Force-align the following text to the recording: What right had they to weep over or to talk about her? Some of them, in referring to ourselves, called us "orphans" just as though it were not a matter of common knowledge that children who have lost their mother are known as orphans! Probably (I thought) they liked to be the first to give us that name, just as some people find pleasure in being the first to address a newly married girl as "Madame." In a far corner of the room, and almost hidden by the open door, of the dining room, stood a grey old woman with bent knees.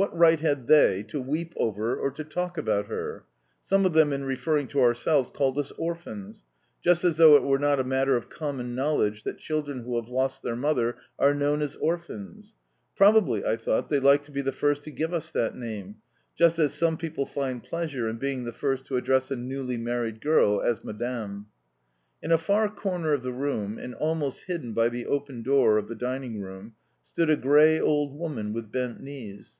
What 0.00 0.16
right 0.16 0.38
had 0.38 0.68
they 0.68 1.02
to 1.08 1.20
weep 1.20 1.54
over 1.56 1.96
or 1.96 2.12
to 2.12 2.22
talk 2.22 2.56
about 2.56 2.86
her? 2.86 3.24
Some 3.62 3.84
of 3.84 3.94
them, 3.94 4.12
in 4.12 4.22
referring 4.22 4.68
to 4.68 4.80
ourselves, 4.80 5.32
called 5.32 5.58
us 5.58 5.72
"orphans" 5.76 6.44
just 6.80 7.02
as 7.02 7.16
though 7.16 7.34
it 7.34 7.42
were 7.42 7.58
not 7.58 7.80
a 7.80 7.82
matter 7.84 8.14
of 8.16 8.30
common 8.30 8.76
knowledge 8.76 9.24
that 9.24 9.38
children 9.38 9.80
who 9.80 9.96
have 9.96 10.08
lost 10.08 10.44
their 10.44 10.54
mother 10.54 10.98
are 11.18 11.34
known 11.34 11.62
as 11.62 11.74
orphans! 11.74 12.54
Probably 12.94 13.44
(I 13.44 13.56
thought) 13.56 13.88
they 13.88 13.98
liked 13.98 14.24
to 14.26 14.30
be 14.30 14.40
the 14.40 14.52
first 14.52 14.84
to 14.84 14.92
give 14.92 15.12
us 15.12 15.32
that 15.32 15.56
name, 15.56 15.96
just 16.36 16.60
as 16.60 16.74
some 16.74 16.96
people 16.96 17.26
find 17.26 17.60
pleasure 17.60 18.08
in 18.08 18.18
being 18.18 18.44
the 18.44 18.52
first 18.52 18.84
to 18.86 18.96
address 18.98 19.32
a 19.32 19.36
newly 19.36 19.78
married 19.78 20.20
girl 20.20 20.62
as 20.62 20.84
"Madame." 20.84 21.46
In 22.22 22.30
a 22.30 22.38
far 22.38 22.68
corner 22.68 23.14
of 23.14 23.24
the 23.24 23.32
room, 23.32 23.78
and 23.78 23.96
almost 23.96 24.44
hidden 24.44 24.72
by 24.74 24.90
the 24.90 25.06
open 25.06 25.42
door, 25.42 25.76
of 25.76 25.88
the 25.88 25.96
dining 25.96 26.40
room, 26.40 26.76
stood 27.02 27.28
a 27.30 27.36
grey 27.36 27.80
old 27.80 28.16
woman 28.16 28.52
with 28.52 28.70
bent 28.70 29.00
knees. 29.00 29.54